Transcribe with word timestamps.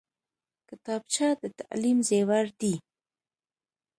کتابچه 0.69 1.27
د 1.41 1.43
تعلیم 1.59 1.97
زیور 2.09 2.45
دی 2.59 2.73